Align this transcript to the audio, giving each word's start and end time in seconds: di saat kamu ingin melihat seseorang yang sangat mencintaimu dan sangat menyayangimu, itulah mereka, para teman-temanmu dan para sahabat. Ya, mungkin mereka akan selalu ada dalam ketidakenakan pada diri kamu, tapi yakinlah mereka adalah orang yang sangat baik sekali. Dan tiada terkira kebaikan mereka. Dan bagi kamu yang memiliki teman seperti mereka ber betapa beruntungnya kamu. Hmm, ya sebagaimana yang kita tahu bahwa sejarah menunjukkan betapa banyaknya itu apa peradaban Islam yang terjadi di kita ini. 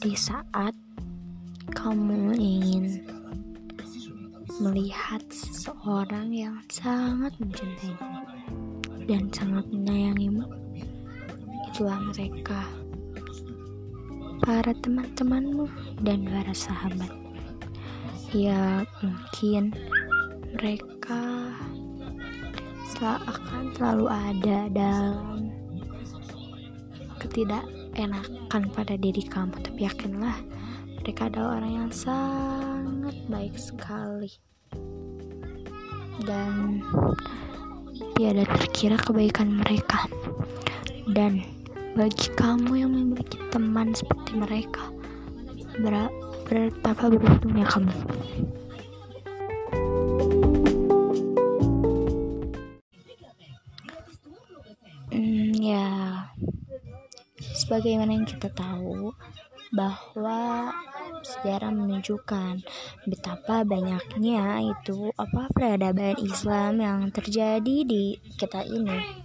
di 0.00 0.12
saat 0.16 0.72
kamu 1.76 2.32
ingin 2.36 3.04
melihat 4.62 5.20
seseorang 5.28 6.32
yang 6.32 6.56
sangat 6.72 7.34
mencintaimu 7.36 8.20
dan 9.04 9.28
sangat 9.28 9.66
menyayangimu, 9.68 10.48
itulah 11.68 12.00
mereka, 12.14 12.64
para 14.40 14.72
teman-temanmu 14.80 15.68
dan 16.00 16.24
para 16.24 16.54
sahabat. 16.56 17.12
Ya, 18.32 18.88
mungkin 19.04 19.76
mereka 20.56 21.52
akan 23.04 23.68
selalu 23.76 24.06
ada 24.08 24.58
dalam 24.72 25.52
ketidakenakan 27.94 28.62
pada 28.74 28.98
diri 28.98 29.22
kamu, 29.22 29.54
tapi 29.62 29.86
yakinlah 29.86 30.34
mereka 30.98 31.30
adalah 31.30 31.62
orang 31.62 31.72
yang 31.78 31.90
sangat 31.94 33.14
baik 33.30 33.54
sekali. 33.54 34.34
Dan 36.26 36.82
tiada 38.18 38.42
terkira 38.50 38.98
kebaikan 38.98 39.62
mereka. 39.62 40.10
Dan 41.06 41.46
bagi 41.94 42.34
kamu 42.34 42.82
yang 42.82 42.90
memiliki 42.90 43.38
teman 43.54 43.94
seperti 43.94 44.34
mereka 44.34 44.90
ber 45.78 46.10
betapa 46.50 47.14
beruntungnya 47.14 47.66
kamu. 47.70 47.94
Hmm, 55.14 55.54
ya 55.62 55.93
sebagaimana 57.64 58.12
yang 58.12 58.28
kita 58.28 58.52
tahu 58.52 59.16
bahwa 59.72 60.70
sejarah 61.24 61.72
menunjukkan 61.72 62.60
betapa 63.08 63.64
banyaknya 63.64 64.60
itu 64.60 65.08
apa 65.16 65.48
peradaban 65.50 66.20
Islam 66.20 66.84
yang 66.84 67.00
terjadi 67.08 67.76
di 67.88 68.20
kita 68.36 68.60
ini. 68.68 69.23